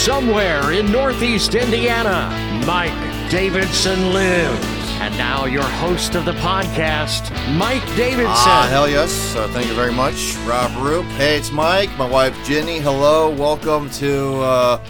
[0.00, 2.30] From somewhere in Northeast Indiana,
[2.66, 4.66] Mike Davidson lives.
[4.98, 8.24] And now, your host of the podcast, Mike Davidson.
[8.28, 9.36] Ah, hell yes.
[9.36, 11.04] Uh, thank you very much, Rob Roop.
[11.16, 11.90] Hey, it's Mike.
[11.98, 12.78] My wife, Jenny.
[12.78, 13.28] Hello.
[13.28, 14.84] Welcome to uh,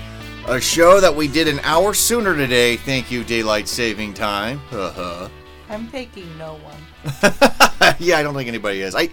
[0.46, 2.76] a show that we did an hour sooner today.
[2.76, 4.60] Thank you, Daylight Saving Time.
[4.70, 5.28] Uh-huh.
[5.68, 6.76] I'm taking no one.
[7.98, 8.94] yeah, I don't think anybody is.
[8.94, 9.10] I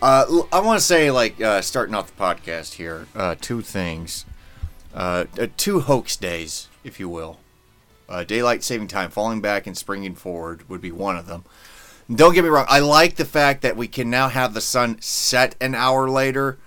[0.00, 3.60] uh, l- I want to say, like, uh, starting off the podcast here, uh, two
[3.60, 4.24] things.
[4.94, 7.38] Uh, uh, two hoax days, if you will.
[8.08, 11.44] Uh, daylight saving time, falling back and springing forward would be one of them.
[12.12, 14.96] Don't get me wrong, I like the fact that we can now have the sun
[15.00, 16.58] set an hour later.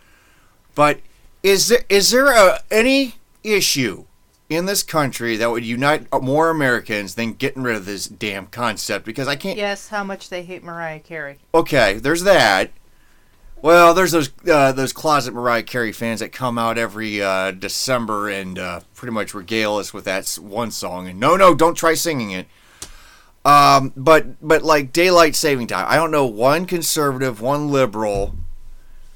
[0.75, 0.99] But
[1.41, 4.05] is there is there a, any issue
[4.49, 9.03] in this country that would unite more Americans than getting rid of this damn concept?
[9.03, 9.57] Because I can't.
[9.57, 11.39] Yes, how much they hate Mariah Carey.
[11.55, 12.71] Okay, there's that.
[13.61, 18.27] Well, there's those uh, those closet Mariah Carey fans that come out every uh, December
[18.27, 21.07] and uh, pretty much regale us with that one song.
[21.07, 22.47] And no, no, don't try singing it.
[23.45, 28.35] Um, but but like daylight saving time, I don't know one conservative, one liberal,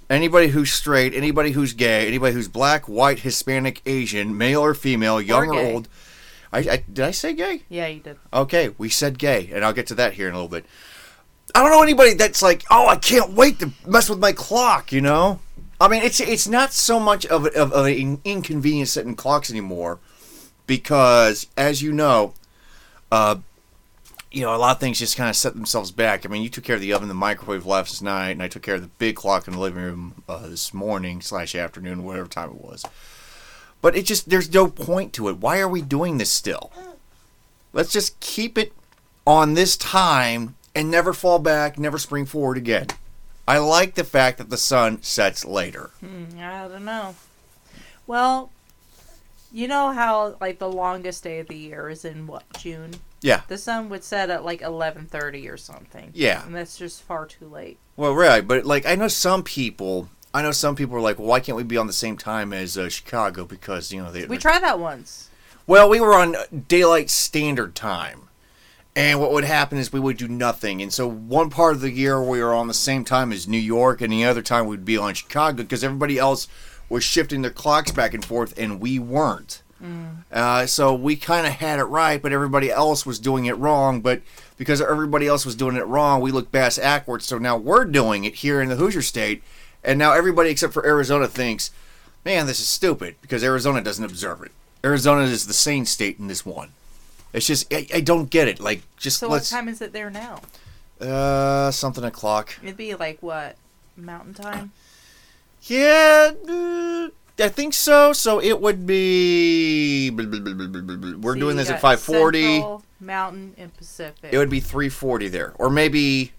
[0.09, 5.19] anybody who's straight, anybody who's gay, anybody who's black, white, Hispanic, Asian, male or female,
[5.19, 5.73] young or, gay.
[5.73, 5.87] old.
[6.53, 7.63] I, I did I say gay?
[7.67, 8.17] Yeah, you did.
[8.31, 10.65] Okay, we said gay, and I'll get to that here in a little bit.
[11.55, 14.91] I don't know anybody that's like, oh, I can't wait to mess with my clock.
[14.91, 15.39] You know,
[15.79, 19.99] I mean, it's it's not so much of, of, of an inconvenience setting clocks anymore,
[20.67, 22.33] because as you know,
[23.09, 23.37] uh,
[24.31, 26.25] you know, a lot of things just kind of set themselves back.
[26.25, 28.63] I mean, you took care of the oven, the microwave last night, and I took
[28.63, 32.27] care of the big clock in the living room uh, this morning slash afternoon, whatever
[32.27, 32.83] time it was.
[33.81, 35.37] But it just there's no point to it.
[35.37, 36.73] Why are we doing this still?
[37.71, 38.73] Let's just keep it
[39.25, 42.87] on this time and never fall back, never spring forward again.
[43.47, 45.91] I like the fact that the sun sets later.
[45.99, 47.15] Hmm, I don't know.
[48.07, 48.51] Well,
[49.51, 52.95] you know how like the longest day of the year is in what June?
[53.21, 53.41] Yeah.
[53.47, 56.11] The sun would set at like eleven thirty or something.
[56.13, 56.45] Yeah.
[56.45, 57.77] and that's just far too late.
[57.95, 61.27] Well, right, but like I know some people, I know some people are like, well,
[61.29, 64.25] why can't we be on the same time as uh, Chicago because you know they.
[64.25, 65.29] We tried that once.
[65.67, 66.35] Well, we were on
[66.67, 68.24] daylight standard time.
[68.95, 70.81] And what would happen is we would do nothing.
[70.81, 73.57] And so one part of the year we were on the same time as New
[73.57, 76.47] York, and the other time we'd be on Chicago because everybody else
[76.87, 79.61] was shifting their clocks back and forth, and we weren't.
[80.31, 83.99] Uh, so we kind of had it right, but everybody else was doing it wrong.
[83.99, 84.21] But
[84.57, 87.25] because everybody else was doing it wrong, we looked bass backwards.
[87.25, 89.43] So now we're doing it here in the Hoosier State,
[89.83, 91.71] and now everybody except for Arizona thinks,
[92.23, 94.51] "Man, this is stupid," because Arizona doesn't observe it.
[94.83, 96.69] Arizona is the sane state in this one.
[97.35, 98.59] It's just I, I don't get it.
[98.59, 100.41] Like just So let's what time is it there now?
[101.01, 102.57] uh something o'clock.
[102.63, 103.57] It'd be like what
[103.97, 104.71] mountain time?
[105.63, 107.09] Yeah, uh,
[107.39, 108.13] I think so.
[108.13, 110.09] So it would be.
[110.11, 112.55] We're So doing you this at got five forty.
[112.55, 114.31] Central, Mountain, and Pacific.
[114.31, 115.53] It would be 340 there.
[115.57, 116.31] Or maybe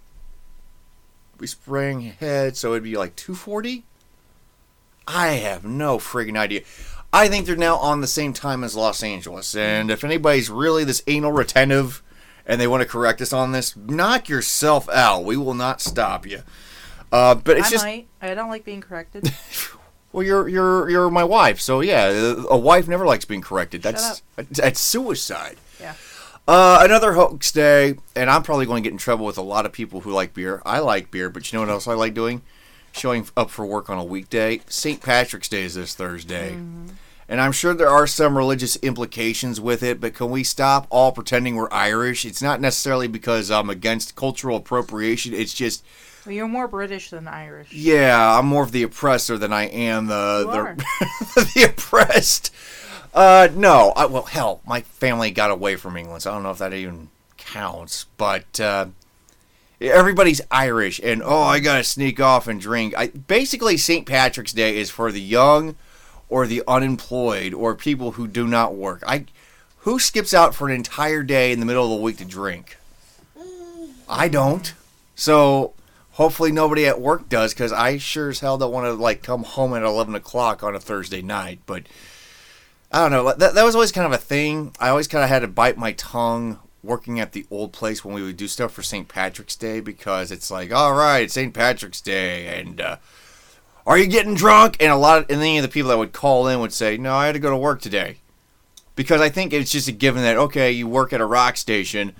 [1.38, 3.84] we sprang ahead, so it'd be like 240?
[5.06, 6.62] I have no friggin' idea.
[7.16, 9.56] I think they're now on the same time as Los Angeles.
[9.56, 12.02] And if anybody's really this anal retentive
[12.44, 15.24] and they want to correct us on this, knock yourself out.
[15.24, 16.42] We will not stop you.
[17.10, 18.06] Uh, but it's I just might.
[18.20, 19.32] I don't like being corrected.
[20.12, 23.80] well, you're you're you're my wife, so yeah, a wife never likes being corrected.
[23.80, 25.56] That's that's suicide.
[25.80, 25.94] Yeah.
[26.46, 29.64] Uh, another hoax day, and I'm probably going to get in trouble with a lot
[29.64, 30.60] of people who like beer.
[30.66, 32.42] I like beer, but you know what else I like doing?
[32.92, 34.60] Showing up for work on a weekday.
[34.68, 35.00] St.
[35.00, 36.56] Patrick's Day is this Thursday.
[37.28, 41.10] And I'm sure there are some religious implications with it, but can we stop all
[41.10, 42.24] pretending we're Irish?
[42.24, 45.34] It's not necessarily because I'm against cultural appropriation.
[45.34, 45.84] It's just,
[46.24, 47.72] Well, you're more British than Irish.
[47.72, 50.76] yeah, I'm more of the oppressor than I am the
[51.36, 52.54] the, the oppressed.
[53.12, 56.50] Uh, no, I, well, hell, my family got away from England, so I don't know
[56.50, 57.08] if that even
[57.38, 58.06] counts.
[58.18, 58.86] But uh,
[59.80, 62.94] everybody's Irish, and oh, I gotta sneak off and drink.
[62.96, 64.06] I basically St.
[64.06, 65.76] Patrick's Day is for the young,
[66.28, 69.02] or the unemployed, or people who do not work.
[69.06, 69.26] I,
[69.78, 72.76] who skips out for an entire day in the middle of the week to drink?
[74.08, 74.74] I don't.
[75.14, 75.74] So
[76.12, 79.44] hopefully nobody at work does, because I sure as hell don't want to like come
[79.44, 81.60] home at eleven o'clock on a Thursday night.
[81.66, 81.84] But
[82.90, 83.32] I don't know.
[83.32, 84.74] That, that was always kind of a thing.
[84.80, 88.14] I always kind of had to bite my tongue working at the old place when
[88.14, 89.08] we would do stuff for St.
[89.08, 91.52] Patrick's Day because it's like, all right, St.
[91.52, 92.96] Patrick's Day, and uh,
[93.86, 94.76] are you getting drunk?
[94.80, 96.96] And a lot of and any of the people that would call in would say,
[96.96, 98.16] no, I had to go to work today,
[98.94, 102.14] because I think it's just a given that okay, you work at a rock station.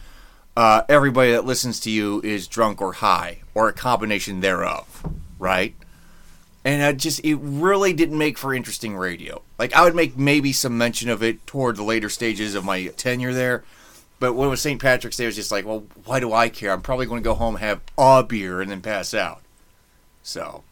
[0.56, 5.04] Uh, everybody that listens to you is drunk or high or a combination thereof,
[5.38, 5.74] right?
[6.66, 9.40] and it just it really didn't make for interesting radio.
[9.56, 12.88] Like I would make maybe some mention of it toward the later stages of my
[12.88, 13.62] tenure there,
[14.18, 14.82] but when it was St.
[14.82, 16.72] Patrick's Day, it was just like, well, why do I care?
[16.72, 19.42] I'm probably going to go home, have a beer, and then pass out.
[20.24, 20.64] So,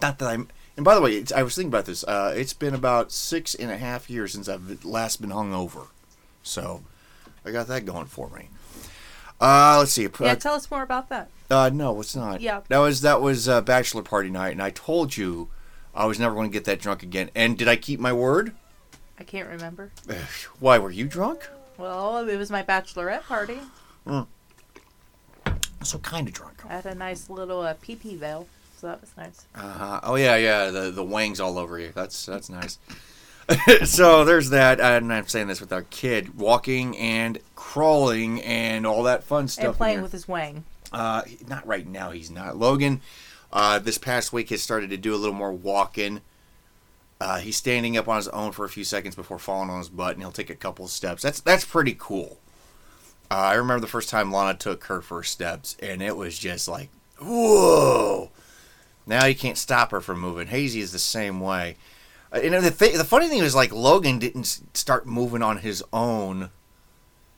[0.00, 0.48] not that I'm.
[0.76, 2.04] And by the way, it's, I was thinking about this.
[2.04, 5.86] Uh, it's been about six and a half years since I've last been hungover,
[6.42, 6.82] so
[7.44, 8.48] I got that going for me.
[9.40, 10.08] Uh, let's see.
[10.20, 11.30] Yeah, tell us more about that.
[11.50, 12.40] Uh, no, it's not.
[12.40, 12.60] Yeah.
[12.68, 15.48] That was that was uh, bachelor party night, and I told you
[15.94, 17.30] I was never going to get that drunk again.
[17.34, 18.52] And did I keep my word?
[19.18, 19.92] I can't remember.
[20.60, 21.48] Why were you drunk?
[21.78, 23.58] Well, it was my bachelorette party.
[25.82, 26.64] So kind of drunk.
[26.66, 29.46] I had a nice little uh, pee-pee veil, so that was nice.
[29.54, 30.00] Uh-huh.
[30.02, 30.70] Oh yeah, yeah.
[30.70, 31.92] The the wangs all over you.
[31.94, 32.78] That's that's nice.
[33.84, 34.80] so there's that.
[34.80, 39.64] And I'm saying this with our kid walking and crawling and all that fun stuff.
[39.66, 40.64] and playing with his wang.
[40.92, 42.10] Uh, not right now.
[42.10, 42.56] He's not.
[42.56, 43.00] Logan,
[43.52, 46.20] uh, this past week has started to do a little more walking.
[47.20, 49.88] Uh, he's standing up on his own for a few seconds before falling on his
[49.88, 51.22] butt, and he'll take a couple of steps.
[51.22, 52.38] That's that's pretty cool.
[53.30, 56.68] Uh, I remember the first time Lana took her first steps, and it was just
[56.68, 56.90] like,
[57.20, 58.30] whoa!
[59.06, 60.48] Now you can't stop her from moving.
[60.48, 61.76] Hazy is the same way.
[62.34, 65.58] Uh, you know the th- the funny thing is like Logan didn't start moving on
[65.58, 66.50] his own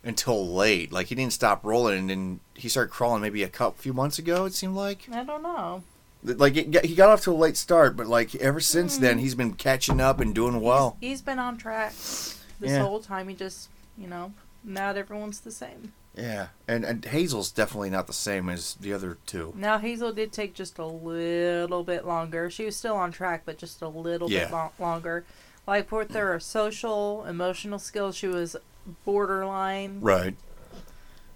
[0.03, 0.93] until late.
[0.93, 4.19] Like he didn't stop rolling, and then he started crawling maybe a couple few months
[4.19, 4.47] ago.
[4.47, 5.83] It seemed like I don't know.
[6.23, 9.35] like it, he got off to a late start, but like ever since then he's
[9.35, 10.97] been catching up and doing well.
[11.01, 12.83] He's been on track this Yeah.
[12.83, 13.29] whole time.
[13.29, 13.69] He just,
[13.99, 14.33] you know,
[14.65, 15.93] not everyone's the same.
[16.19, 19.53] Yeah, and and Hazel's definitely not the same as the other two.
[19.57, 22.51] Now Hazel did take just a little bit longer.
[22.51, 24.45] She was still on track, but just a little Yeah.
[24.47, 25.25] bit lo- longer.
[25.67, 28.57] Like with her social, emotional skills, she was
[29.05, 30.35] borderline, Right.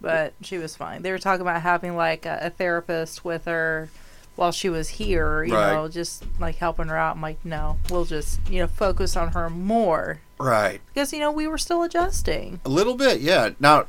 [0.01, 1.03] but she was fine.
[1.03, 3.91] They were talking about having like a, a therapist with her
[4.35, 5.75] while she was here, you Right.
[5.75, 7.17] know, just like helping her out.
[7.17, 10.81] I'm like, no, we'll just, you know, focus on her more Right.
[10.89, 12.61] because you know we were still adjusting.
[12.65, 13.51] A little bit, yeah.
[13.61, 13.85] Now,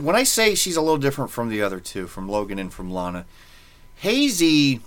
[0.00, 2.90] when I say she's a little different from the other two, from Logan and from
[2.90, 3.24] Lana,
[3.96, 4.80] Hazy.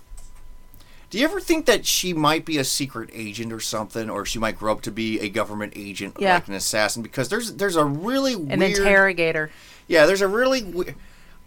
[1.11, 4.39] Do you ever think that she might be a secret agent or something, or she
[4.39, 6.33] might grow up to be a government agent, Yeah.
[6.35, 7.03] like an assassin?
[7.03, 9.51] Because there's there's a really An weird, interrogator.
[9.87, 10.63] yeah, there's a really.
[10.63, 10.95] We-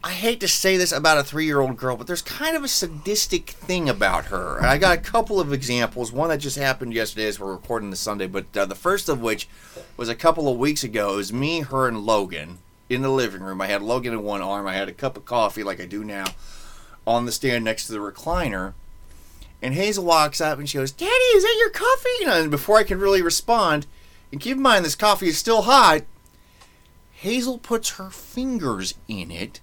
[0.03, 3.50] I hate to say this about a three-year-old girl, but there's kind of a sadistic
[3.50, 4.56] thing about her.
[4.59, 6.12] And I got a couple of examples.
[6.12, 9.21] One that just happened yesterday as we're recording this Sunday, but uh, the first of
[9.21, 9.49] which
[9.97, 11.15] was a couple of weeks ago.
[11.15, 13.61] It was me, her, and Logan in the living room.
[13.61, 14.67] I had Logan in one arm.
[14.67, 16.26] I had a cup of coffee, like I do now,
[17.06, 18.75] on the stand next to the recliner.
[19.61, 22.85] And Hazel walks up and she goes, "Daddy, is that your coffee?" And before I
[22.85, 23.87] can really respond,
[24.31, 26.02] and keep in mind this coffee is still hot.
[27.12, 29.61] Hazel puts her fingers in it.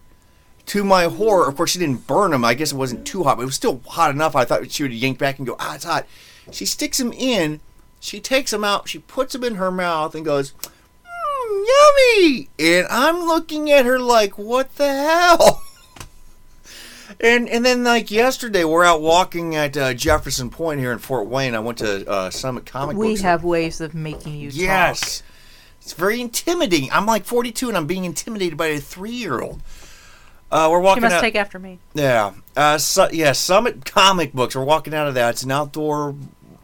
[0.67, 2.43] To my horror, of course, she didn't burn them.
[2.43, 4.35] I guess it wasn't too hot, but it was still hot enough.
[4.35, 6.05] I thought she would yank back and go, "Ah, it's hot."
[6.51, 7.61] She sticks them in.
[7.99, 8.89] She takes them out.
[8.89, 10.53] She puts them in her mouth and goes,
[11.49, 15.61] mm, "Yummy!" And I'm looking at her like, "What the hell?"
[17.21, 21.27] And and then like yesterday, we're out walking at uh, Jefferson Point here in Fort
[21.27, 21.53] Wayne.
[21.55, 23.05] I went to uh, Summit Comic Books.
[23.05, 23.21] We Books.
[23.21, 24.59] have ways of making you talk.
[24.59, 25.23] Yes.
[25.81, 26.89] It's very intimidating.
[26.91, 29.61] I'm like 42 and I'm being intimidated by a three year old.
[30.51, 31.21] Uh, we're She walking must out.
[31.21, 31.79] take after me.
[31.93, 32.33] yeah.
[32.57, 34.55] Uh, su- yeah, Summit Comic Books.
[34.55, 35.29] We're walking out of that.
[35.31, 36.15] It's an outdoor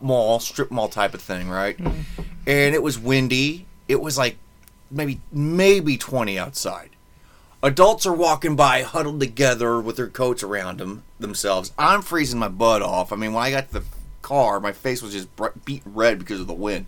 [0.02, 1.78] mall, strip mall type of thing, right?
[1.80, 3.68] And it was windy.
[3.88, 4.38] It was like
[4.92, 6.90] maybe maybe 20 outside.
[7.64, 11.72] Adults are walking by huddled together with their coats around them themselves.
[11.78, 13.14] I'm freezing my butt off.
[13.14, 13.84] I mean, when I got to the
[14.22, 15.30] car, my face was just
[15.64, 16.88] beat red because of the wind.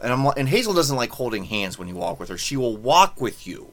[0.00, 2.38] And I'm and Hazel doesn't like holding hands when you walk with her.
[2.38, 3.72] She will walk with you,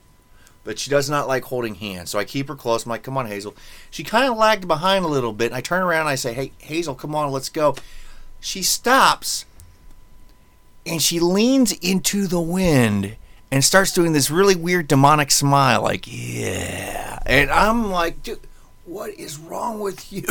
[0.63, 2.09] but she does not like holding hands.
[2.09, 2.85] So I keep her close.
[2.85, 3.55] I'm like, "Come on, Hazel."
[3.91, 5.53] She kind of lagged behind a little bit.
[5.53, 7.75] I turn around and I say, "Hey, Hazel, come on, let's go."
[8.39, 9.45] She stops
[10.85, 13.17] and she leans into the wind
[13.51, 18.39] and starts doing this really weird demonic smile, like, "Yeah." And I'm like, "Dude,
[18.85, 20.25] what is wrong with you?"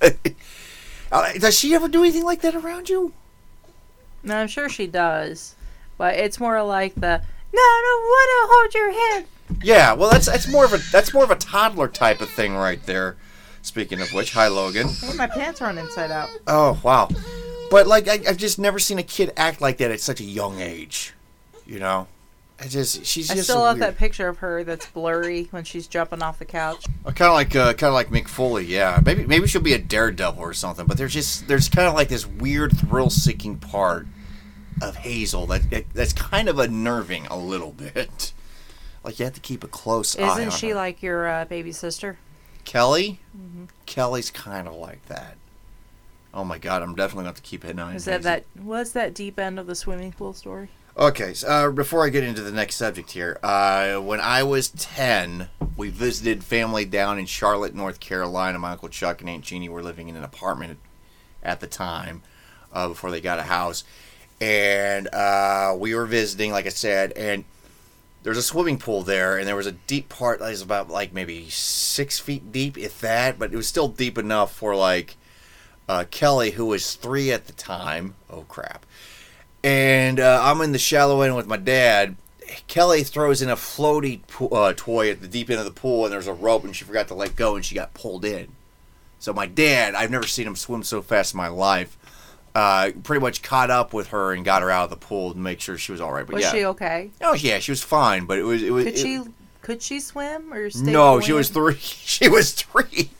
[1.12, 3.12] Uh, Does she ever do anything like that around you?
[4.22, 5.54] No, I'm sure she does,
[5.96, 9.26] but it's more like the no, I don't want to hold your hand.
[9.62, 12.56] Yeah, well, that's that's more of a that's more of a toddler type of thing
[12.56, 13.16] right there.
[13.62, 14.88] Speaking of which, hi Logan.
[14.88, 16.28] Hey, my pants aren't inside out.
[16.46, 17.08] Oh wow,
[17.70, 20.24] but like I, I've just never seen a kid act like that at such a
[20.24, 21.14] young age.
[21.64, 22.08] You know,
[22.58, 23.92] I just she's I just still so love weird.
[23.94, 26.86] that picture of her that's blurry when she's jumping off the couch.
[27.04, 28.64] kind of like uh, kind of like Mick Foley.
[28.64, 30.86] Yeah, maybe maybe she'll be a daredevil or something.
[30.86, 34.06] But there's just there's kind of like this weird thrill seeking part
[34.80, 38.32] of Hazel that, that that's kind of unnerving a little bit.
[39.04, 40.74] Like you have to keep a close eye Isn't she her.
[40.74, 42.18] like your uh, baby sister?
[42.64, 43.20] Kelly?
[43.36, 43.66] Mm-hmm.
[43.86, 45.36] Kelly's kind of like that.
[46.34, 47.96] Oh my god, I'm definitely going to have to keep hitting on it.
[47.96, 48.44] Is that that?
[48.60, 50.70] What's that deep end of the swimming pool story?
[50.98, 54.70] Okay, so, uh, before I get into the next subject here, uh, when I was
[54.70, 58.58] 10, we visited family down in Charlotte, North Carolina.
[58.58, 60.78] My Uncle Chuck and Aunt Jeannie were living in an apartment
[61.42, 62.22] at the time
[62.72, 63.84] uh, before they got a house.
[64.40, 67.44] And uh, we were visiting, like I said, and
[68.22, 71.12] there's a swimming pool there, and there was a deep part that was about like
[71.12, 75.18] maybe six feet deep, if that, but it was still deep enough for like
[75.90, 78.14] uh, Kelly, who was three at the time.
[78.30, 78.86] Oh, crap
[79.66, 82.14] and uh, I'm in the shallow end with my dad.
[82.68, 84.20] Kelly throws in a floaty
[84.52, 86.84] uh, toy at the deep end of the pool, and there's a rope, and she
[86.84, 88.46] forgot to let go, and she got pulled in.
[89.18, 91.98] So my dad, I've never seen him swim so fast in my life.
[92.54, 95.38] Uh, pretty much caught up with her and got her out of the pool to
[95.38, 96.24] make sure she was all right.
[96.24, 97.10] But Was yeah, she okay?
[97.20, 98.24] oh yeah, she was fine.
[98.24, 99.22] But it was it was Could it- she
[99.62, 100.90] could she swim or stay?
[100.92, 101.74] no, she was three.
[101.76, 103.10] She was three.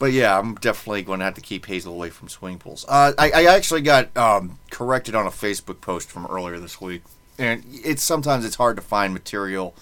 [0.00, 2.86] But yeah, I'm definitely going to have to keep Hazel away from swimming pools.
[2.88, 7.02] Uh, I, I actually got um, corrected on a Facebook post from earlier this week,
[7.38, 9.74] and it's sometimes it's hard to find material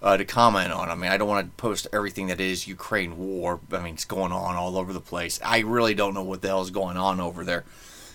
[0.00, 0.88] uh, to comment on.
[0.88, 3.60] I mean, I don't want to post everything that is Ukraine war.
[3.70, 5.38] I mean, it's going on all over the place.
[5.44, 7.66] I really don't know what the hell is going on over there.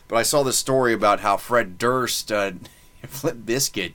[0.08, 2.54] But I saw this story about how Fred Durst, uh,
[3.08, 3.94] Flip Biscuit,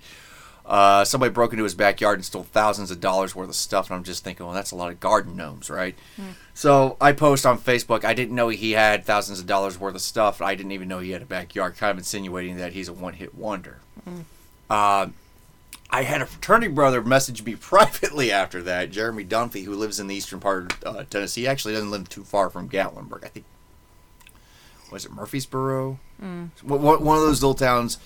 [0.71, 3.97] uh, somebody broke into his backyard and stole thousands of dollars worth of stuff, and
[3.97, 5.97] I'm just thinking, well, that's a lot of garden gnomes, right?
[6.55, 8.05] So I post on Facebook.
[8.05, 10.41] I didn't know he had thousands of dollars worth of stuff.
[10.41, 13.35] I didn't even know he had a backyard, kind of insinuating that he's a one-hit
[13.35, 13.79] wonder.
[14.71, 15.09] Uh,
[15.91, 20.07] I had a fraternity brother message me privately after that, Jeremy Dunphy, who lives in
[20.07, 21.41] the eastern part of uh, Tennessee.
[21.41, 23.25] He actually doesn't live too far from Gatlinburg.
[23.25, 23.45] I think
[24.93, 25.99] was it Murfreesboro?
[26.62, 27.99] One one of those little towns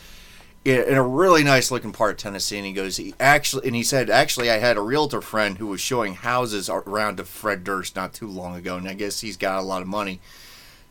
[0.64, 2.56] in a really nice looking part of Tennessee.
[2.56, 5.66] And he goes, he actually, and he said, actually, I had a realtor friend who
[5.66, 9.36] was showing houses around to Fred Durst not too long ago, and I guess he's
[9.36, 10.20] got a lot of money.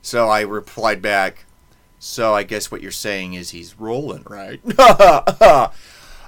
[0.02, 1.46] So I replied back,
[1.98, 4.60] so I guess what you're saying is he's rolling, right?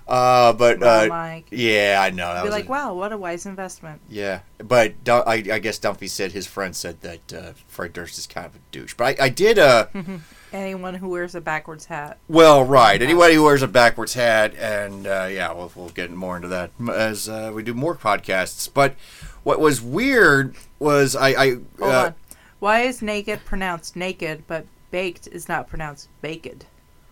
[0.07, 1.47] uh, but uh, Mike.
[1.51, 2.41] yeah, I know.
[2.43, 4.01] Be like, a- wow, what a wise investment.
[4.09, 8.27] yeah, but I, I guess Dunphy said his friend said that uh, Fred Durst is
[8.27, 8.93] kind of a douche.
[8.93, 9.87] But I, I did uh,
[10.53, 12.17] Anyone who wears a backwards hat.
[12.29, 13.01] Well, right.
[13.01, 16.71] Anybody who wears a backwards hat, and uh, yeah, we'll, we'll get more into that
[16.89, 18.69] as uh, we do more podcasts.
[18.73, 18.95] But
[19.43, 22.15] what was weird was I, I Hold uh, on.
[22.59, 26.65] Why is naked pronounced naked, but baked is not pronounced baked?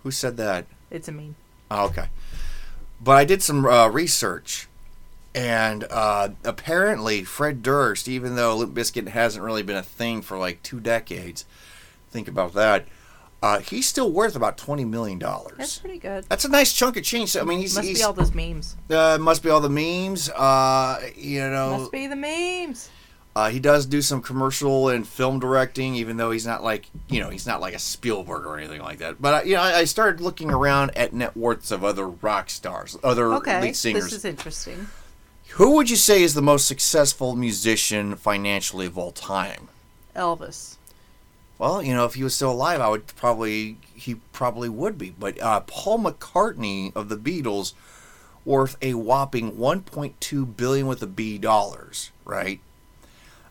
[0.04, 0.66] who said that?
[0.92, 1.36] It's a meme.
[1.72, 2.08] Oh, okay.
[3.04, 4.68] But I did some uh, research,
[5.36, 10.38] and uh, apparently Fred Durst, even though Limp Bizkit hasn't really been a thing for
[10.38, 11.46] like two decades,
[12.12, 12.86] think about that.
[13.42, 15.58] Uh, he's still worth about twenty million dollars.
[15.58, 16.24] That's pretty good.
[16.30, 17.32] That's a nice chunk of change.
[17.32, 18.78] So, I mean, he's, Must he's be all those memes.
[18.90, 20.30] uh, must be all the memes.
[20.30, 22.90] Uh, you know, Must be the memes.
[23.36, 27.20] Uh, he does do some commercial and film directing, even though he's not like you
[27.20, 29.20] know he's not like a Spielberg or anything like that.
[29.22, 32.50] But uh, you know, I, I started looking around at net worths of other rock
[32.52, 34.04] stars, other Okay, lead singers.
[34.06, 34.88] this is interesting.
[35.54, 39.68] Who would you say is the most successful musician financially of all time?
[40.16, 40.78] Elvis.
[41.60, 45.10] Well, you know, if he was still alive, I would probably he probably would be.
[45.10, 47.74] But uh, Paul McCartney of the Beatles,
[48.46, 52.60] worth a whopping 1.2 billion with a B dollars, right?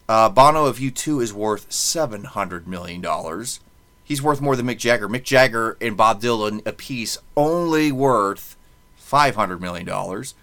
[0.09, 3.61] Uh, Bono of U2 is worth 700 million dollars.
[4.05, 5.09] He's worth more than Mick Jagger.
[5.09, 8.57] Mick Jagger and Bob Dylan apiece only worth
[8.97, 10.35] 500 million dollars.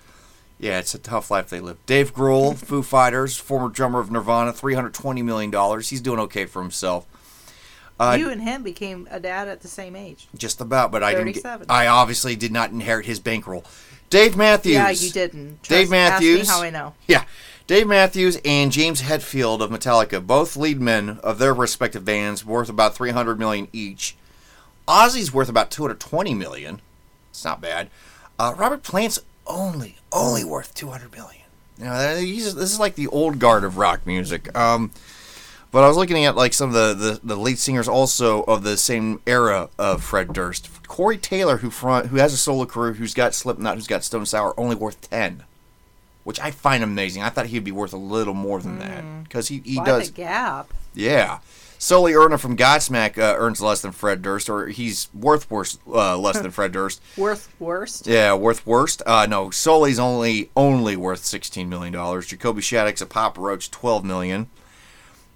[0.59, 1.77] Yeah, it's a tough life they live.
[1.85, 5.89] Dave Grohl, Foo Fighters, former drummer of Nirvana, 320 million dollars.
[5.89, 7.05] He's doing okay for himself.
[7.99, 10.27] Uh, you and him became a dad at the same age.
[10.35, 11.33] just about, but I didn't.
[11.33, 11.67] Get, 37.
[11.69, 13.65] I obviously did not inherit his bankroll.
[14.09, 14.73] Dave Matthews.
[14.73, 15.61] Yeah, you didn't.
[15.63, 16.41] Dave Matthews.
[16.41, 16.93] Ask me how I know.
[17.07, 17.25] Yeah,
[17.69, 22.67] Dave Matthews and James Hetfield of Metallica, both lead men of their respective bands, worth
[22.67, 24.15] about 300 million each.
[24.87, 26.81] Ozzy's worth about 220 million.
[27.29, 27.91] It's not bad.
[28.39, 32.17] Uh, Robert Plant's only only worth 200 million.
[32.25, 34.57] He's, this is like the old guard of rock music.
[34.57, 34.89] Um,
[35.71, 38.63] but I was looking at like some of the, the, the lead singers also of
[38.63, 40.87] the same era of Fred Durst.
[40.87, 44.25] Corey Taylor, who front who has a solo career, who's got Slipknot, who's got Stone
[44.25, 45.43] Sour, only worth ten,
[46.29, 47.23] which I find amazing.
[47.23, 50.11] I thought he'd be worth a little more than that because he, he Why does.
[50.11, 50.71] the gap?
[50.93, 51.39] Yeah.
[51.79, 56.15] Sully Erna from Godsmack uh, earns less than Fred Durst, or he's worth worse, uh,
[56.19, 57.01] less than Fred Durst.
[57.17, 58.05] Worth worst?
[58.05, 59.01] Yeah, worth worst.
[59.07, 62.27] Uh, no, Sully's only only worth sixteen million dollars.
[62.27, 64.51] Jacoby Shaddix of Papa Roach, twelve million.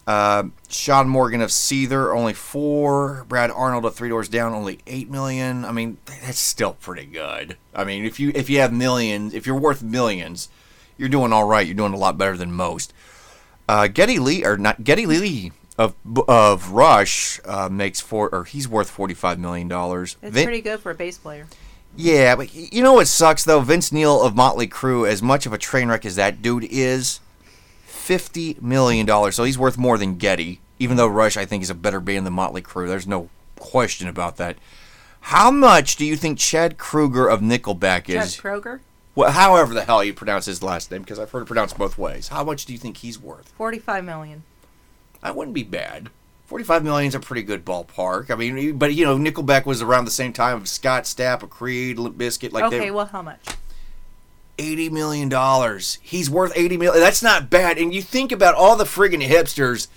[0.06, 3.26] Uh, Sean Morgan of Seether, only four.
[3.28, 5.66] Brad Arnold of Three Doors Down, only eight million.
[5.66, 7.58] I mean, that's still pretty good.
[7.74, 10.50] I mean, if you if you have millions, if you're worth millions,
[10.98, 11.66] you're doing all right.
[11.66, 12.94] You're doing a lot better than most.
[13.68, 15.96] Uh, Geddy Lee or not Geddy Lee of
[16.28, 20.18] of Rush uh, makes four, or he's worth forty five million dollars.
[20.22, 21.48] It's pretty good for a bass player.
[21.96, 23.62] Yeah, but you know what sucks though?
[23.62, 27.20] Vince Neil of Motley Crue, as much of a train wreck as that dude is,
[27.86, 29.36] fifty million dollars.
[29.36, 30.60] So he's worth more than Geddy.
[30.80, 32.88] Even though Rush, I think, is a better band than Motley Crue.
[32.88, 34.58] There's no question about that.
[35.22, 38.36] How much do you think Chad Kroeger of Nickelback Chad is?
[38.36, 38.82] Kroger,
[39.16, 41.98] Well, however the hell you pronounce his last name, because I've heard it pronounced both
[41.98, 42.30] ways.
[42.30, 43.50] How much do you think he's worth?
[43.50, 44.44] forty-five million.
[45.22, 46.10] That wouldn't be bad.
[46.46, 48.30] Forty-five million is a pretty good ballpark.
[48.32, 51.50] I mean, but you know, Nickelback was around the same time of Scott Stapp, of
[51.50, 52.52] Creed, Limp Bizkit.
[52.52, 53.46] Like okay, they, well, how much?
[54.60, 55.98] eighty million dollars.
[56.02, 57.00] He's worth eighty million.
[57.02, 57.78] That's not bad.
[57.78, 59.88] And you think about all the friggin' hipsters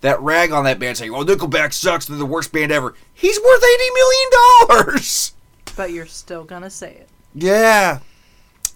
[0.00, 2.06] that rag on that band, saying, "Oh, Nickelback sucks.
[2.06, 5.32] They're the worst band ever." He's worth eighty million dollars.
[5.76, 7.08] But you're still gonna say it.
[7.34, 7.98] Yeah,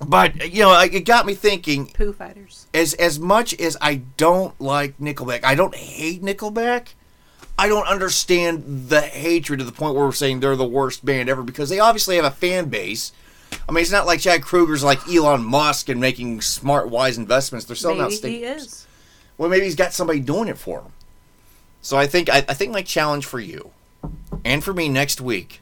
[0.07, 1.87] but you know, it got me thinking.
[1.89, 2.67] Pooh Fighters.
[2.73, 6.89] as as much as I don't like Nickelback, I don't hate Nickelback.
[7.59, 11.29] I don't understand the hatred to the point where we're saying they're the worst band
[11.29, 13.13] ever because they obviously have a fan base.
[13.69, 17.67] I mean, it's not like Chad Kroeger's like Elon Musk and making smart, wise investments.
[17.67, 18.87] They're selling out Maybe he is.
[19.37, 20.93] Well, maybe he's got somebody doing it for him.
[21.83, 23.73] So I think I, I think my challenge for you
[24.45, 25.61] and for me next week,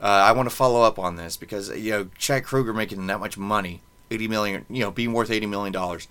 [0.00, 3.20] uh, I want to follow up on this because you know Chad Kroeger making that
[3.20, 3.80] much money,
[4.10, 6.08] eighty million, you know, being worth eighty million dollars.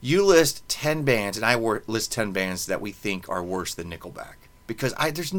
[0.00, 3.74] You list ten bands, and I wor- list ten bands that we think are worse
[3.74, 4.34] than Nickelback
[4.66, 5.34] because I there's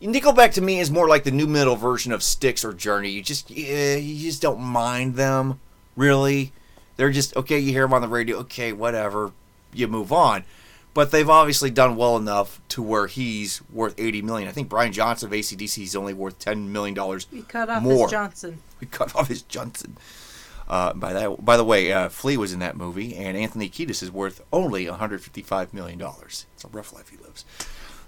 [0.00, 3.10] Nickelback to me is more like the nu metal version of Styx or Journey.
[3.10, 5.58] You just you just don't mind them
[5.96, 6.52] really.
[6.96, 7.58] They're just okay.
[7.58, 9.32] You hear them on the radio, okay, whatever.
[9.74, 10.44] You move on,
[10.96, 14.48] but they've obviously done well enough to where he's worth eighty million.
[14.48, 17.82] I think Brian Johnson of ACDC is only worth ten million dollars You cut off
[17.82, 18.04] more.
[18.06, 18.58] his Johnson.
[18.80, 19.98] We cut off his Johnson.
[20.68, 24.02] Uh, by that, by the way, uh, Flea was in that movie, and Anthony Kiedis
[24.02, 26.46] is worth only 155 million dollars.
[26.54, 27.44] It's a rough life he lives.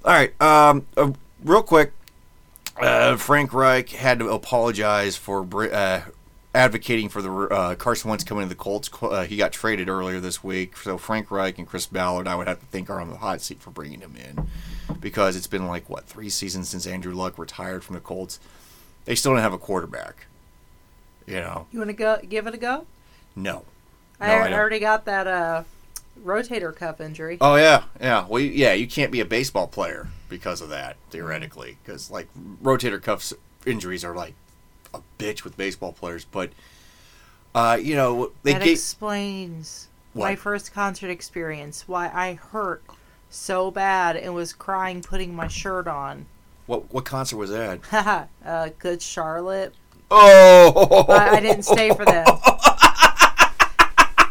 [0.05, 1.13] All right, um, uh,
[1.45, 1.93] real quick,
[2.81, 6.03] uh, Frank Reich had to apologize for uh,
[6.55, 8.91] advocating for the uh, Carson Wentz coming to the Colts.
[9.01, 12.49] Uh, he got traded earlier this week, so Frank Reich and Chris Ballard, I would
[12.49, 14.49] have to think, are on the hot seat for bringing him in
[15.01, 18.41] because it's been like what three seasons since Andrew Luck retired from the Colts.
[19.05, 20.27] They still don't have a quarterback.
[21.27, 22.87] You know, You want to go give it a go?
[23.37, 23.65] no.
[24.21, 25.63] I, No, I I already got that uh,
[26.25, 27.39] rotator cuff injury.
[27.41, 28.27] Oh yeah, yeah.
[28.27, 32.29] Well, yeah, you can't be a baseball player because of that theoretically, because like
[32.63, 33.33] rotator cuff
[33.65, 34.35] injuries are like
[34.95, 36.25] a bitch with baseball players.
[36.25, 36.51] But
[37.55, 41.87] uh, you know they that gave explains my first concert experience.
[41.87, 42.83] Why I hurt
[43.31, 46.27] so bad and was crying putting my shirt on.
[46.67, 47.81] what what concert was that?
[48.45, 49.75] Uh, Good Charlotte.
[50.11, 52.27] Oh, I, I didn't stay for that.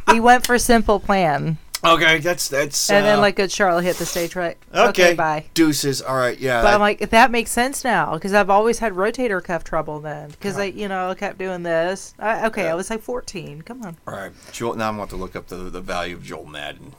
[0.12, 2.89] we went for Simple Plan, Okay, that's that's.
[2.89, 4.57] and then uh, like Good Charlotte hit the stage right.
[4.73, 5.45] okay, bye.
[5.53, 6.01] Deuces.
[6.01, 6.61] All right, yeah.
[6.63, 9.99] But I- I'm like, that makes sense now because I've always had rotator cuff trouble
[9.99, 12.15] then because I, you know, I kept doing this.
[12.17, 13.61] I, okay, I was like 14.
[13.61, 13.95] Come on.
[14.07, 14.73] all right, Joel.
[14.75, 16.93] Now I'm going to have to look up the the value of Joel Madden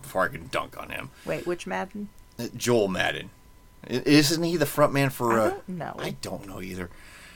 [0.00, 1.10] before I can dunk on him.
[1.26, 2.08] Wait, which Madden?
[2.38, 3.28] Uh, Joel Madden.
[3.86, 5.38] I- Isn't he the front man for?
[5.38, 5.96] I Uh, don't know.
[5.98, 6.88] I don't know either.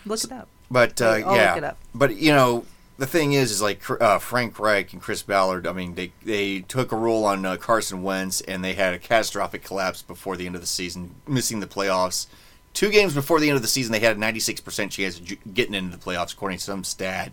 [0.07, 0.49] Look it up.
[0.71, 1.79] But uh, I'll yeah, look it up.
[1.95, 2.65] but you know,
[2.99, 5.67] the thing is, is like uh, Frank Reich and Chris Ballard.
[5.67, 8.99] I mean, they they took a role on uh, Carson Wentz, and they had a
[8.99, 12.27] catastrophic collapse before the end of the season, missing the playoffs.
[12.73, 15.73] Two games before the end of the season, they had a 96% chance of getting
[15.75, 17.33] into the playoffs, according to some stat,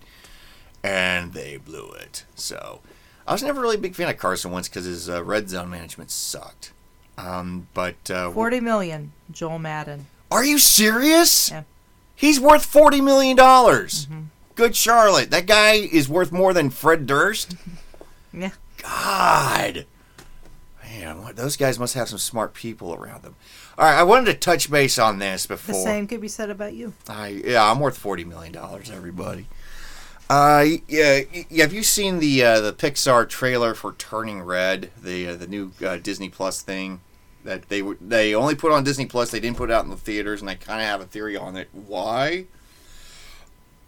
[0.84, 2.24] and they blew it.
[2.36, 2.80] So,
[3.28, 5.70] I was never really a big fan of Carson Wentz because his uh, red zone
[5.70, 6.72] management sucked.
[7.18, 10.08] Um, but uh, 40 million, Joel Madden.
[10.32, 11.52] are you serious?
[11.52, 11.64] Yeah.
[12.16, 14.08] He's worth forty million dollars.
[14.56, 15.32] Good Charlotte.
[15.32, 17.56] That guy is worth more than Fred Durst.
[18.36, 18.50] Yeah.
[18.82, 19.86] God.
[20.84, 23.36] Man, what, those guys must have some smart people around them.
[23.78, 25.76] All right, I wanted to touch base on this before.
[25.76, 26.94] The same could be said about you.
[27.08, 28.90] I yeah, I'm worth forty million dollars.
[28.90, 29.46] Everybody.
[30.30, 31.22] Uh, yeah,
[31.58, 35.72] have you seen the uh, the Pixar trailer for Turning Red, the uh, the new
[35.86, 37.02] uh, Disney Plus thing
[37.44, 39.32] that they were they only put on Disney Plus.
[39.32, 41.38] They didn't put it out in the theaters, and I kind of have a theory
[41.38, 41.70] on it.
[41.72, 42.46] Why?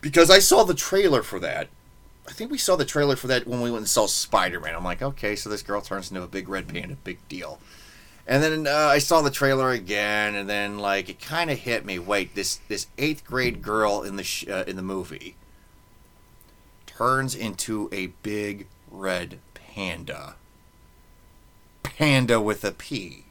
[0.06, 1.68] Because I saw the trailer for that.
[2.28, 4.76] I think we saw the trailer for that when we went and saw Spider Man.
[4.76, 7.60] I'm like, okay, so this girl turns into a big red panda, big deal.
[8.28, 11.86] And then uh, I saw the trailer again, and then like it kind of hit
[11.86, 11.98] me.
[11.98, 15.38] Wait, this this eighth grade girl in the sh- uh, in the movie
[16.86, 20.36] turns into a big red panda.
[21.82, 23.25] Panda with a P.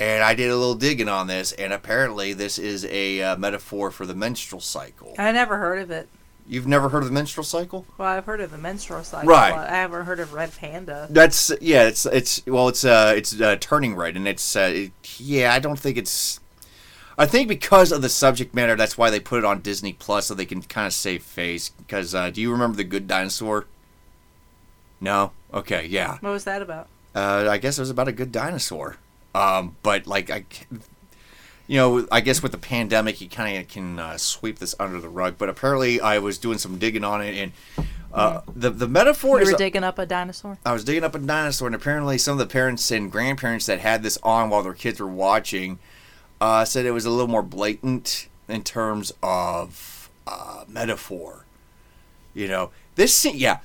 [0.00, 3.90] And I did a little digging on this, and apparently this is a uh, metaphor
[3.90, 5.14] for the menstrual cycle.
[5.18, 6.08] I never heard of it.
[6.46, 7.86] You've never heard of the menstrual cycle?
[7.96, 9.28] Well, I've heard of the menstrual cycle.
[9.28, 9.54] Right.
[9.54, 11.06] but I haven't heard of red panda.
[11.08, 11.84] That's yeah.
[11.84, 12.68] It's it's well.
[12.68, 15.54] It's uh it's uh, turning red, and it's uh it, yeah.
[15.54, 16.40] I don't think it's.
[17.16, 20.26] I think because of the subject matter, that's why they put it on Disney Plus,
[20.26, 21.70] so they can kind of save face.
[21.70, 23.66] Because uh, do you remember the Good Dinosaur?
[25.00, 25.32] No.
[25.52, 25.86] Okay.
[25.86, 26.18] Yeah.
[26.20, 26.88] What was that about?
[27.14, 28.96] Uh, I guess it was about a good dinosaur.
[29.34, 30.44] Um, but like I,
[31.66, 35.00] you know, I guess with the pandemic, you kind of can uh, sweep this under
[35.00, 35.36] the rug.
[35.38, 37.52] But apparently, I was doing some digging on it, and
[38.12, 40.58] uh, the the metaphor You is were digging up a dinosaur.
[40.64, 43.80] I was digging up a dinosaur, and apparently some of the parents and grandparents that
[43.80, 45.78] had this on while their kids were watching
[46.40, 51.44] uh, said it was a little more blatant in terms of uh, metaphor.
[52.34, 53.58] You know, this yeah,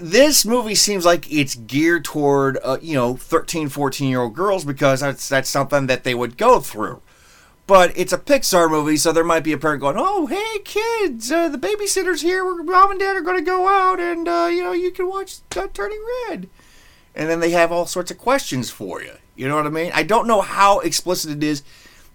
[0.00, 4.64] this movie seems like it's geared toward uh, you know 13, 14 year old girls
[4.64, 7.00] because that's that's something that they would go through.
[7.66, 11.32] But it's a Pixar movie, so there might be a parent going, "Oh, hey kids,
[11.32, 12.44] uh, the babysitter's here.
[12.44, 15.08] We're, Mom and Dad are going to go out, and uh, you know you can
[15.08, 16.48] watch uh, Turning Red."
[17.14, 19.12] And then they have all sorts of questions for you.
[19.36, 19.92] You know what I mean?
[19.94, 21.62] I don't know how explicit it is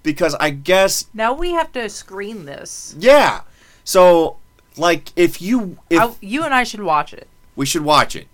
[0.03, 2.95] because I guess Now we have to screen this.
[2.99, 3.41] yeah.
[3.83, 4.37] So
[4.77, 7.27] like if you if I, you and I should watch it
[7.59, 8.27] we should watch it.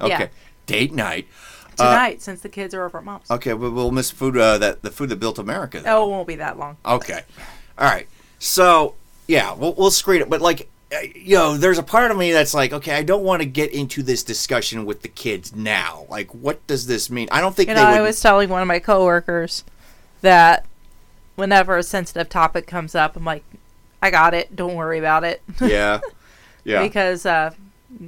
[0.00, 0.08] Okay.
[0.24, 0.28] Yeah.
[0.66, 1.28] Date night.
[1.78, 3.30] Uh, tonight since the kids are over at mom's.
[3.30, 5.80] Okay, but we'll miss food uh, that the food that built America.
[5.80, 6.02] Though.
[6.02, 6.76] Oh, it won't be that long.
[6.84, 7.20] Okay.
[7.78, 8.08] All right.
[8.40, 8.96] So,
[9.28, 10.28] yeah, we'll, we'll screen it.
[10.28, 13.22] But, like, uh, you know, there's a part of me that's like, okay, I don't
[13.22, 16.06] want to get into this discussion with the kids now.
[16.10, 17.28] Like, what does this mean?
[17.30, 17.98] I don't think You they know, would.
[17.98, 19.62] I was telling one of my coworkers
[20.20, 20.66] that
[21.36, 23.44] whenever a sensitive topic comes up, I'm like,
[24.02, 24.56] I got it.
[24.56, 25.42] Don't worry about it.
[25.60, 26.00] yeah.
[26.66, 26.80] Yeah.
[26.82, 27.52] because uh,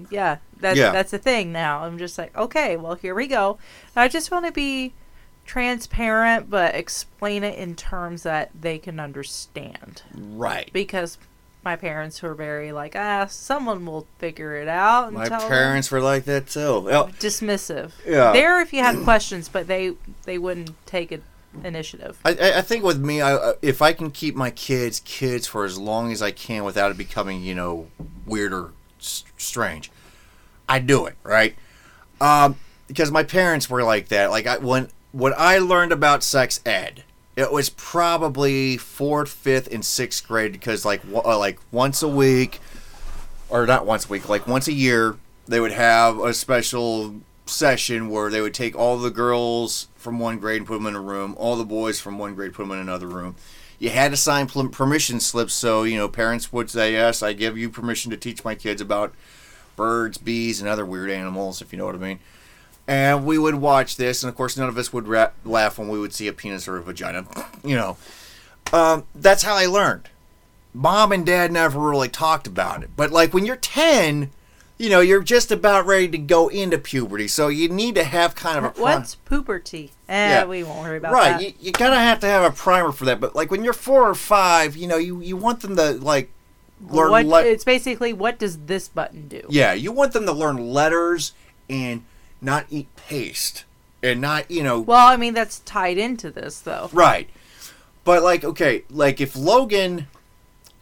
[0.09, 0.93] yeah, that's Yeah.
[0.93, 1.85] that's the thing now.
[1.85, 3.59] I'm just like, okay, well, here we go.
[3.95, 4.95] I just want to be
[5.47, 10.03] transparent, but explain it in terms that they can understand.
[10.15, 10.71] right.
[10.73, 11.19] Because
[11.65, 15.09] my parents were very like, ah, someone will figure it out.
[15.09, 16.81] And My tell them." parents were like that, too.
[16.81, 17.93] Well, dismissive.
[18.07, 18.33] Yeah.
[18.33, 19.93] There, if you had questions, but they
[20.25, 21.23] they wouldn't take it
[21.65, 22.19] initiative.
[22.25, 25.47] I, I I think with me, I, uh, if I can keep my kids kids
[25.47, 27.89] for as long as I can without it becoming, you know,
[28.27, 29.91] weird or s- strange,
[30.69, 31.55] I do it right.
[32.21, 32.57] Um,
[32.89, 34.31] because my parents were like that.
[34.31, 37.05] Like I when when I learned about sex ed,
[37.37, 40.53] it was probably fourth, fifth, and sixth grade.
[40.53, 42.61] Because like wa- uh, like once a week,
[43.49, 48.09] or not once a week, like once a year, they would have a special session
[48.09, 51.01] where they would take all the girls from one grade and put them in a
[51.01, 53.37] room, all the boys from one grade put them in another room.
[53.79, 57.59] You had to sign permission slips, so you know parents would say, "Yes, I give
[57.59, 59.15] you permission to teach my kids about
[59.77, 62.19] birds, bees, and other weird animals, if you know what I mean."
[62.89, 65.89] And we would watch this, and of course, none of us would ra- laugh when
[65.89, 67.27] we would see a penis or a vagina.
[67.65, 67.97] You know,
[68.73, 70.09] um, that's how I learned.
[70.73, 74.31] Mom and Dad never really talked about it, but like when you're ten,
[74.79, 78.37] you know, you're just about ready to go into puberty, so you need to have
[78.37, 79.91] kind of a What's puberty?
[80.09, 80.45] Eh, Yeah.
[80.45, 81.31] we won't worry about right.
[81.39, 81.43] that.
[81.43, 83.19] You, you gotta have to have a primer for that.
[83.21, 86.31] But like when you're four or five, you know, you, you want them to like
[86.81, 87.11] learn.
[87.11, 89.43] what, le- it's basically what does this button do?
[89.49, 91.33] yeah, you want them to learn letters
[91.69, 92.05] and
[92.41, 93.65] not eat paste
[94.03, 96.91] and not you know Well, I mean that's tied into this though.
[96.93, 97.29] right.
[98.05, 100.07] But like okay, like if Logan,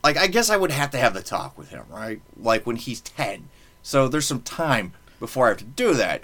[0.03, 2.21] like I guess I would have to have the talk with him, right?
[2.37, 3.49] Like when he's ten.
[3.83, 6.23] So there's some time before I have to do that.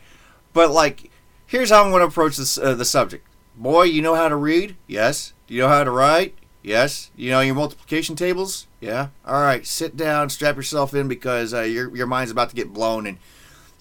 [0.52, 1.10] But like,
[1.46, 3.26] here's how I'm going to approach this uh, the subject.
[3.56, 4.76] Boy, you know how to read?
[4.86, 5.32] Yes.
[5.46, 6.34] Do you know how to write?
[6.62, 7.10] Yes.
[7.16, 8.66] You know your multiplication tables?
[8.80, 9.08] Yeah.
[9.26, 9.66] All right.
[9.66, 13.18] Sit down, strap yourself in because uh, your your mind's about to get blown, and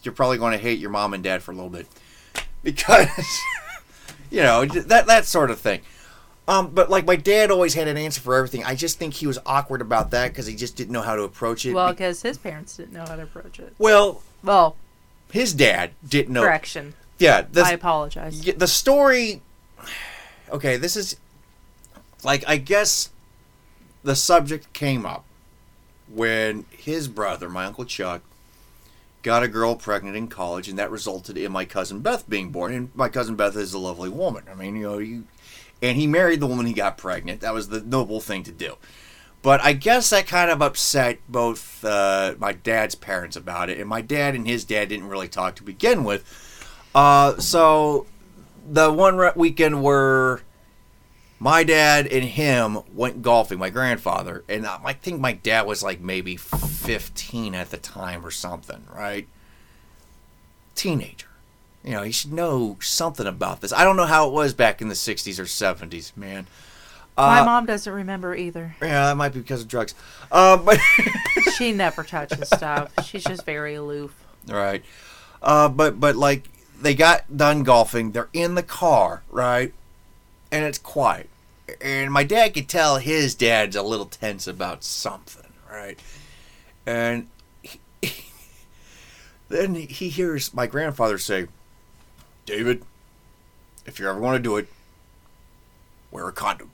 [0.03, 1.87] you're probably going to hate your mom and dad for a little bit
[2.63, 3.07] because
[4.31, 5.81] you know that that sort of thing.
[6.47, 8.63] Um, but like my dad always had an answer for everything.
[8.63, 11.21] I just think he was awkward about that because he just didn't know how to
[11.23, 11.73] approach it.
[11.75, 13.75] Well, because his parents didn't know how to approach it.
[13.77, 14.75] well, Well,
[15.31, 16.41] his dad didn't know.
[16.41, 16.95] correction.
[17.19, 18.41] Yeah, the, I apologize.
[18.41, 19.41] the story.
[20.51, 21.15] Okay, this is
[22.23, 23.09] like I guess
[24.03, 25.25] the subject came up
[26.13, 28.21] when his brother, my uncle Chuck,
[29.21, 32.73] got a girl pregnant in college, and that resulted in my cousin Beth being born.
[32.73, 34.45] And my cousin Beth is a lovely woman.
[34.49, 35.25] I mean, you know, you
[35.81, 37.41] and he married the woman he got pregnant.
[37.41, 38.75] That was the noble thing to do.
[39.41, 43.87] But I guess that kind of upset both uh, my dad's parents about it, and
[43.87, 46.25] my dad and his dad didn't really talk to begin with.
[46.93, 48.05] Uh, so
[48.69, 50.41] the one weekend where
[51.39, 56.01] my dad and him went golfing, my grandfather, and I think my dad was like
[56.01, 59.27] maybe 15 at the time or something, right?
[60.75, 61.27] Teenager.
[61.83, 63.71] You know, he should know something about this.
[63.71, 66.45] I don't know how it was back in the 60s or 70s, man.
[67.17, 68.75] My Uh, mom doesn't remember either.
[68.81, 69.93] Yeah, that might be because of drugs.
[70.31, 70.77] Uh, but
[71.57, 72.91] She never touches stuff.
[73.05, 74.13] She's just very aloof.
[74.47, 74.83] right.
[75.41, 76.49] Uh, but but like
[76.81, 78.11] they got done golfing.
[78.11, 79.73] They're in the car, right?
[80.51, 81.29] And it's quiet.
[81.81, 85.99] And my dad could tell his dad's a little tense about something, right?
[86.85, 87.27] And
[87.61, 87.79] he,
[89.49, 91.47] then he hears my grandfather say,
[92.45, 92.83] "David,
[93.85, 94.67] if you ever want to do it,
[96.11, 96.71] wear a condom."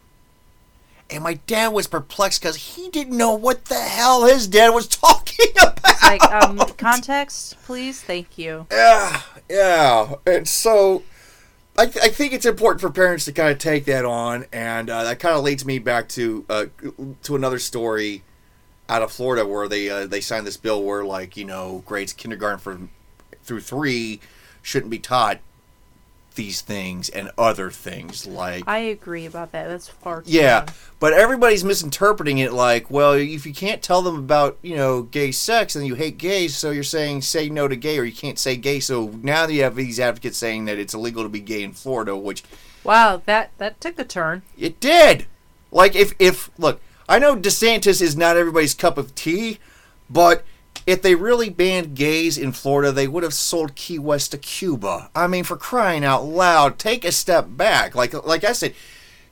[1.09, 4.87] And my dad was perplexed because he didn't know what the hell his dad was
[4.87, 5.79] talking about.
[6.01, 8.01] Like, um, context, please.
[8.01, 8.67] Thank you.
[8.71, 10.13] Yeah, yeah.
[10.25, 11.03] And so
[11.77, 14.89] I, th- I think it's important for parents to kind of take that on, and
[14.89, 16.65] uh, that kind of leads me back to uh,
[17.23, 18.23] to another story
[18.87, 22.13] out of Florida where they uh, they signed this bill where like you know grades
[22.13, 22.79] kindergarten for
[23.43, 24.21] through three
[24.61, 25.39] shouldn't be taught
[26.35, 29.67] these things and other things like I agree about that.
[29.67, 30.67] That's far too yeah, long.
[30.99, 35.31] but everybody's misinterpreting it like, well, if you can't tell them about, you know, gay
[35.31, 38.37] sex and you hate gays, so you're saying say no to gay or you can't
[38.39, 38.79] say gay.
[38.79, 41.71] So now that you have these advocates saying that it's illegal to be gay in
[41.73, 42.43] Florida, which
[42.83, 44.43] Wow, that that took a turn.
[44.57, 45.25] it did.
[45.71, 49.59] Like if if look, I know DeSantis is not everybody's cup of tea,
[50.09, 50.43] but
[50.85, 55.09] if they really banned gays in Florida, they would have sold Key West to Cuba.
[55.15, 57.95] I mean, for crying out loud, take a step back.
[57.95, 58.73] Like like I said,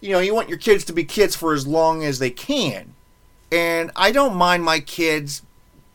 [0.01, 2.93] you know, you want your kids to be kids for as long as they can.
[3.51, 5.43] And I don't mind my kids,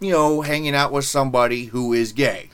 [0.00, 2.50] you know, hanging out with somebody who is gay.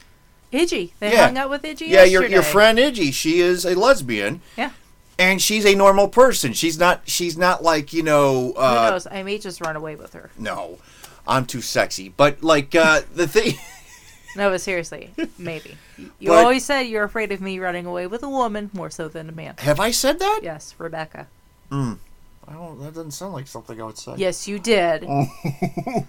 [0.53, 0.93] Iggy.
[1.01, 1.27] They Yeah.
[1.27, 2.33] hung out with Iggy Yeah, your yesterday.
[2.35, 4.40] your friend Iggy, she is a lesbian.
[4.57, 4.71] Yeah.
[5.19, 6.53] And she's a normal person.
[6.55, 7.03] She's not.
[7.05, 8.53] She's not like you know.
[8.57, 9.07] Who Uh, knows?
[9.11, 10.31] I may just run away with her.
[10.38, 10.79] No,
[11.26, 12.08] I'm too sexy.
[12.10, 13.54] But like uh, the thing,
[14.37, 15.76] No, but seriously, maybe.
[16.18, 19.06] You- But- always said you're afraid of me running away with a woman more so
[19.08, 19.54] than a man.
[19.58, 20.40] have I said that?
[20.42, 21.28] Yes, Rebecca.
[21.70, 22.78] I don't.
[22.82, 24.14] That doesn't sound like something I would say.
[24.16, 25.06] Yes, you did.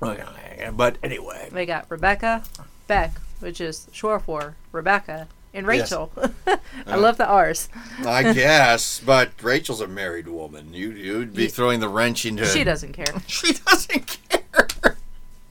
[0.00, 2.44] Okay, But anyway, We got Rebecca,
[2.86, 5.90] Beck, which is short for Rebecca, and Yes.
[5.90, 6.12] Rachel.
[6.86, 7.68] I love the R's.
[8.06, 9.00] I guess.
[9.04, 10.72] But Rachel's a married woman.
[10.74, 12.44] You you'd be Ye- throwing the wrench into.
[12.46, 13.06] She doesn't care.
[13.26, 14.96] She doesn't care.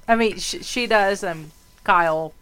[0.07, 1.23] I mean, sh- she does.
[1.23, 1.51] And
[1.83, 2.33] Kyle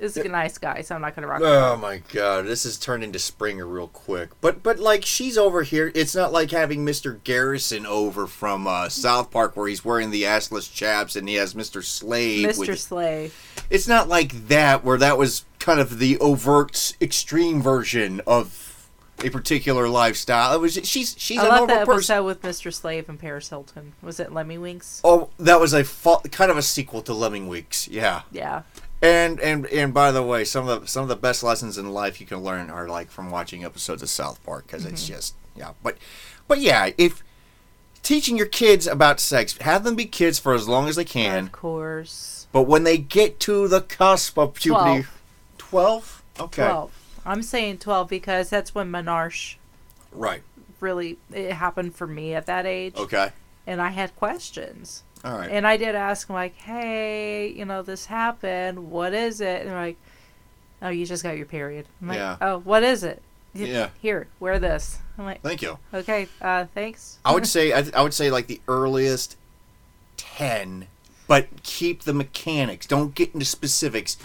[0.00, 1.42] is a nice guy, so I'm not gonna rock.
[1.44, 4.30] Oh my god, this has turned into Springer real quick.
[4.40, 5.92] But but like she's over here.
[5.94, 7.22] It's not like having Mr.
[7.22, 11.54] Garrison over from uh, South Park where he's wearing the assless chaps and he has
[11.54, 11.84] Mr.
[11.84, 12.46] Slade.
[12.48, 12.76] Mr.
[12.76, 13.30] Slay.
[13.72, 18.88] It's not like that where that was kind of the overt extreme version of
[19.24, 20.54] a particular lifestyle.
[20.54, 22.16] It was she's she's I a love normal that person.
[22.16, 22.72] episode with Mr.
[22.72, 23.92] Slave and Paris Hilton.
[24.02, 25.00] Was it Lemmiwinks?
[25.04, 27.88] Oh, that was a fa- kind of a sequel to Lemmiwinks.
[27.90, 28.22] Yeah.
[28.32, 28.62] Yeah.
[29.00, 31.90] And and and by the way, some of the some of the best lessons in
[31.92, 35.14] life you can learn are like from watching episodes of South Park because it's Mm-hmm.
[35.14, 35.72] just yeah.
[35.82, 35.98] But
[36.48, 37.22] but yeah, if
[38.02, 41.44] teaching your kids about sex, have them be kids for as long as they can.
[41.46, 42.41] Of course.
[42.52, 45.06] But when they get to the cusp of puberty,
[45.58, 46.90] twelve, okay, 12.
[47.24, 49.56] I'm saying 12 because that's when Menarche
[50.12, 50.42] right,
[50.80, 52.94] really it happened for me at that age.
[52.96, 53.30] okay,
[53.66, 55.02] And I had questions.
[55.24, 55.50] all right.
[55.50, 58.90] And I did ask him like, "Hey, you know, this happened.
[58.90, 59.96] What is it?" And they're like,
[60.82, 62.36] "Oh, you just got your period." I'm like, Yeah.
[62.40, 63.22] "Oh, what is it?"
[63.54, 63.90] Yeah.
[64.00, 64.98] Here, wear this.
[65.16, 65.78] I'm like, Thank you.
[65.94, 69.36] "Okay, uh, thanks." I would say I, I would say like the earliest
[70.16, 70.88] ten,
[71.32, 72.84] but keep the mechanics.
[72.86, 74.18] Don't get into specifics.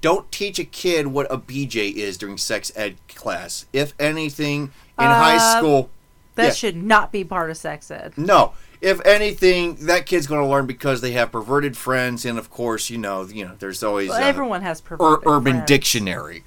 [0.00, 3.66] Don't teach a kid what a BJ is during sex ed class.
[3.74, 5.90] If anything, in high Uh, school,
[6.36, 6.50] That yeah.
[6.52, 8.14] should not be part of sex ed.
[8.16, 8.54] no.
[8.80, 12.88] If anything, that kid's going to learn because they have perverted friends, and of course,
[12.88, 15.68] you know, you know, there's always Well, uh, everyone has Ur- perverted Urban friends.
[15.68, 16.44] Dictionary.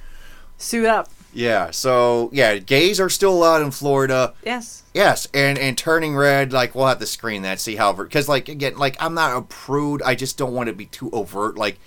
[0.57, 1.09] Suit up.
[1.33, 1.71] Yeah.
[1.71, 4.33] So yeah, gays are still allowed in Florida.
[4.43, 4.83] Yes.
[4.93, 8.49] Yes, and and turning red, like we'll have to screen that, see how because like
[8.49, 10.01] again, like I'm not a prude.
[10.01, 11.55] I just don't want to be too overt.
[11.55, 11.79] Like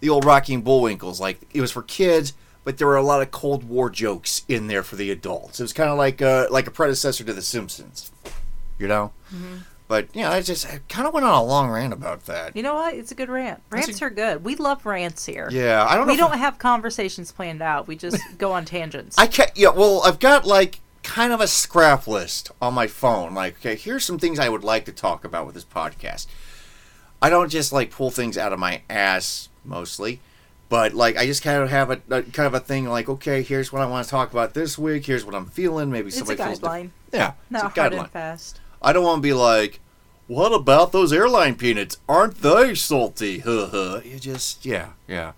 [0.00, 3.22] the old Rocky and Bullwinkles, like it was for kids, but there were a lot
[3.22, 5.58] of Cold War jokes in there for the adults.
[5.58, 8.12] It was kind of like uh like a predecessor to The Simpsons,
[8.78, 9.12] you know.
[9.90, 12.54] But yeah, I just I kind of went on a long rant about that.
[12.54, 12.94] You know what?
[12.94, 13.60] It's a good rant.
[13.70, 14.44] Rants a- are good.
[14.44, 15.48] We love rants here.
[15.50, 16.06] Yeah, I don't.
[16.06, 17.88] We don't have conversations planned out.
[17.88, 19.18] We just go on tangents.
[19.18, 19.50] I can't.
[19.56, 23.34] Yeah, well, I've got like kind of a scrap list on my phone.
[23.34, 26.28] Like, okay, here's some things I would like to talk about with this podcast.
[27.20, 30.20] I don't just like pull things out of my ass mostly,
[30.68, 32.88] but like I just kind of have a, a kind of a thing.
[32.88, 35.06] Like, okay, here's what I want to talk about this week.
[35.06, 35.90] Here's what I'm feeling.
[35.90, 36.60] Maybe it's a somebody feels.
[36.60, 36.90] guideline.
[37.12, 37.98] Yeah, Not it's a hard guideline.
[38.04, 38.60] and fast.
[38.82, 39.80] I don't want to be like,
[40.26, 41.98] what about those airline peanuts?
[42.08, 43.38] Aren't they salty?
[43.44, 44.00] Huh huh.
[44.04, 45.32] You just yeah yeah.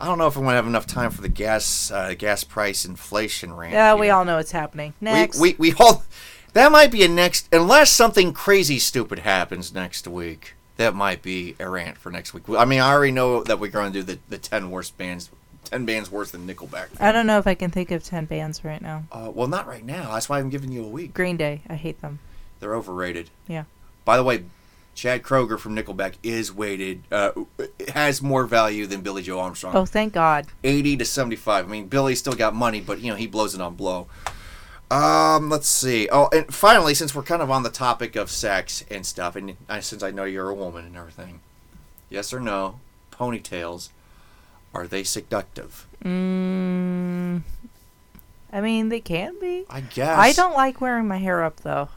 [0.00, 2.84] I don't know if I'm gonna have enough time for the gas uh, gas price
[2.84, 3.72] inflation rant.
[3.72, 4.14] Yeah, we here.
[4.14, 4.94] all know it's happening.
[5.00, 5.40] Next.
[5.40, 6.04] We, we, we all.
[6.52, 10.54] That might be a next, unless something crazy stupid happens next week.
[10.76, 12.44] That might be a rant for next week.
[12.50, 15.30] I mean, I already know that we're going to do the, the ten worst bands,
[15.64, 16.88] ten bands worse than Nickelback.
[17.00, 19.04] I don't know if I can think of 10 bands right now.
[19.10, 20.12] Uh, well, not right now.
[20.12, 21.14] That's why I'm giving you a week.
[21.14, 22.20] Green Day, I hate them.
[22.60, 23.30] They're overrated.
[23.46, 23.64] Yeah.
[24.04, 24.44] By the way,
[24.94, 27.30] Chad Kroeger from Nickelback is weighted, uh,
[27.94, 29.76] has more value than Billie Joe Armstrong.
[29.76, 30.46] Oh, thank God.
[30.64, 31.66] 80 to 75.
[31.66, 34.08] I mean, Billy still got money, but you know, he blows it on blow.
[34.90, 36.08] Um, let's see.
[36.10, 39.56] Oh, and finally, since we're kind of on the topic of sex and stuff, and
[39.68, 41.40] I, since I know you're a woman and everything,
[42.08, 42.80] yes or no,
[43.12, 43.90] ponytails,
[44.74, 45.86] are they seductive?
[46.04, 47.42] Mm,
[48.52, 49.66] I mean, they can be.
[49.68, 50.18] I guess.
[50.18, 51.90] I don't like wearing my hair up, though.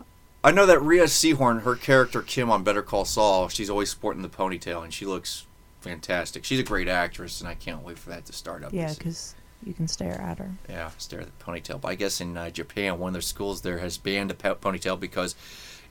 [0.43, 4.23] I know that Rhea Seehorn, her character Kim on Better Call Saul, she's always sporting
[4.23, 5.45] the ponytail, and she looks
[5.81, 6.43] fantastic.
[6.43, 8.73] She's a great actress, and I can't wait for that to start up.
[8.73, 10.51] Yeah, because you can stare at her.
[10.67, 11.79] Yeah, stare at the ponytail.
[11.79, 14.99] But I guess in uh, Japan, one of their schools there has banned po- ponytail
[14.99, 15.35] because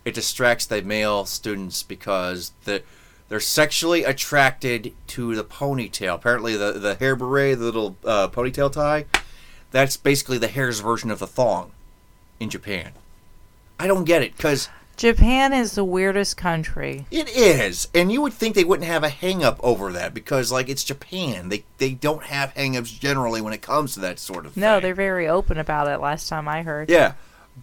[0.04, 2.82] it distracts the male students because the
[3.28, 6.16] they're sexually attracted to the ponytail.
[6.16, 9.04] Apparently, the the hair beret, the little uh, ponytail tie,
[9.70, 11.70] that's basically the hair's version of the thong
[12.40, 12.92] in Japan.
[13.80, 17.06] I don't get it because Japan is the weirdest country.
[17.10, 20.52] it is, and you would think they wouldn't have a hang up over that because
[20.52, 21.48] like it's Japan.
[21.48, 24.60] They they don't have hang ups generally when it comes to that sort of thing.
[24.60, 25.98] No, they're very open about it.
[26.00, 26.90] Last time I heard.
[26.90, 27.14] Yeah,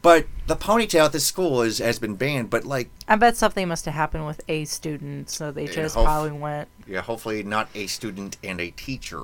[0.02, 2.50] but the ponytail at this school is has been banned.
[2.50, 6.06] But like, I bet something must have happened with a student, so they just hope-
[6.06, 6.68] probably went.
[6.88, 9.22] yeah, hopefully not a student and a teacher.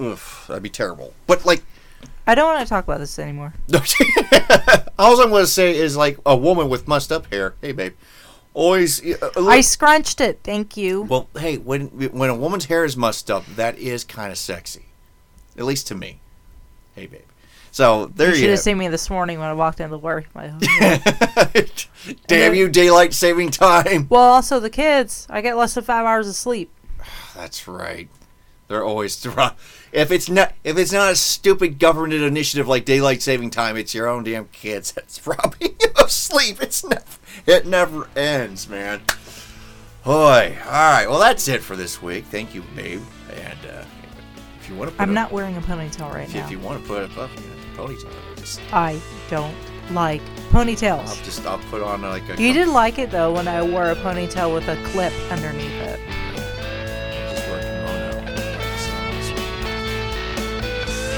[0.00, 1.12] Oof, that'd be terrible.
[1.26, 1.62] But like,
[2.26, 3.52] I don't want to talk about this anymore.
[4.98, 7.54] all I'm gonna say is like a woman with mussed up hair.
[7.60, 7.94] Hey, babe,
[8.54, 9.04] always.
[9.04, 10.40] uh, I scrunched it.
[10.44, 11.02] Thank you.
[11.02, 14.84] well, hey, when when a woman's hair is mussed up, that is kind of sexy,
[15.56, 16.20] at least to me.
[16.94, 17.22] Hey, babe.
[17.72, 18.64] So there you you, should have have.
[18.64, 20.26] seen me this morning when I walked into work.
[20.34, 20.52] My,
[22.26, 24.08] Damn you, daylight saving time.
[24.10, 25.26] well, also the kids.
[25.30, 26.70] I get less than five hours of sleep.
[27.34, 28.10] That's right.
[28.72, 29.24] They're always
[29.92, 33.94] if it's not if it's not a stupid government initiative like daylight saving time, it's
[33.94, 36.62] your own damn kids that's robbing you of sleep.
[36.62, 37.04] It's never
[37.46, 39.02] it never ends, man.
[40.06, 41.06] Boy, all right.
[41.06, 42.24] Well, that's it for this week.
[42.24, 43.02] Thank you, babe.
[43.34, 43.84] And uh,
[44.58, 46.44] if you want to, put I'm not wearing a ponytail right If, now.
[46.46, 49.54] if you want to put a puff in a ponytail, just I don't
[49.90, 51.08] like ponytails.
[51.08, 52.40] I'll just I'll put on like a.
[52.42, 56.00] You did like it though when I wore a ponytail with a clip underneath it.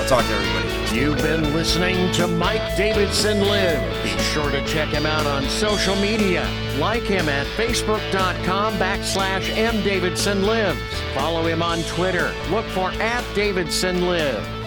[0.04, 0.94] I'll talk to everybody.
[0.94, 4.04] You've been listening to Mike Davidson Live.
[4.04, 6.46] Be sure to check him out on social media.
[6.78, 10.76] Like him at facebook.com backslash mdavidsonlives.
[11.14, 12.34] Follow him on Twitter.
[12.50, 14.63] Look for at Davidson Live.